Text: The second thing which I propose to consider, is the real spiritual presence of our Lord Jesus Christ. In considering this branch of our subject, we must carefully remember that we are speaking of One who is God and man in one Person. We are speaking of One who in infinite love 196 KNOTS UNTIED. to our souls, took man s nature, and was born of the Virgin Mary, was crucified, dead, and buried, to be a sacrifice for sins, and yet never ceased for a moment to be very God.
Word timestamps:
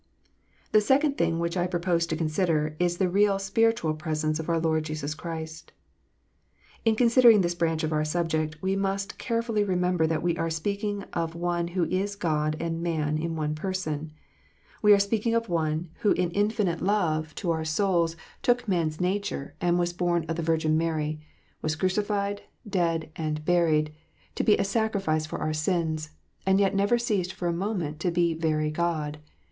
The 0.71 0.81
second 0.81 1.15
thing 1.15 1.37
which 1.37 1.55
I 1.55 1.67
propose 1.67 2.07
to 2.07 2.15
consider, 2.15 2.75
is 2.79 2.97
the 2.97 3.07
real 3.07 3.37
spiritual 3.37 3.93
presence 3.93 4.39
of 4.39 4.49
our 4.49 4.59
Lord 4.59 4.83
Jesus 4.85 5.13
Christ. 5.13 5.73
In 6.83 6.95
considering 6.95 7.41
this 7.41 7.53
branch 7.53 7.83
of 7.83 7.93
our 7.93 8.03
subject, 8.03 8.59
we 8.63 8.75
must 8.75 9.19
carefully 9.19 9.63
remember 9.63 10.07
that 10.07 10.23
we 10.23 10.35
are 10.37 10.49
speaking 10.49 11.03
of 11.13 11.35
One 11.35 11.67
who 11.67 11.83
is 11.85 12.15
God 12.15 12.57
and 12.59 12.81
man 12.81 13.19
in 13.19 13.35
one 13.35 13.53
Person. 13.53 14.11
We 14.81 14.91
are 14.91 14.97
speaking 14.97 15.35
of 15.35 15.49
One 15.49 15.89
who 15.99 16.13
in 16.13 16.31
infinite 16.31 16.81
love 16.81 17.35
196 17.37 17.37
KNOTS 17.37 17.37
UNTIED. 17.37 17.37
to 17.37 17.51
our 17.51 17.65
souls, 17.93 18.15
took 18.41 18.67
man 18.67 18.87
s 18.87 18.99
nature, 18.99 19.53
and 19.61 19.77
was 19.77 19.93
born 19.93 20.25
of 20.27 20.35
the 20.35 20.41
Virgin 20.41 20.79
Mary, 20.79 21.21
was 21.61 21.75
crucified, 21.75 22.41
dead, 22.67 23.11
and 23.15 23.45
buried, 23.45 23.93
to 24.33 24.43
be 24.43 24.57
a 24.57 24.63
sacrifice 24.63 25.27
for 25.27 25.53
sins, 25.53 26.09
and 26.43 26.59
yet 26.59 26.73
never 26.73 26.97
ceased 26.97 27.33
for 27.33 27.47
a 27.47 27.53
moment 27.53 27.99
to 27.99 28.09
be 28.09 28.33
very 28.33 28.71
God. 28.71 29.19